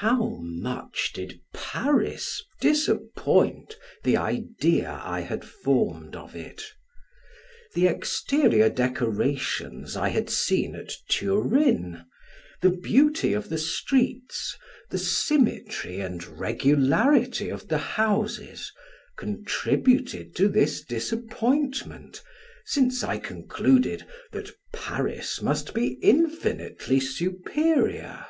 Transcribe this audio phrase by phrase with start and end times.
[0.00, 6.62] How much did Paris disappoint the idea I had formed of it!
[7.74, 12.06] The exterior decorations I had seen at Turin,
[12.62, 14.56] the beauty of the streets,
[14.88, 18.72] the symmetry and regularity of the houses,
[19.18, 22.22] contributed to this disappointment,
[22.64, 28.24] since I concluded that Paris must be infinitely superior.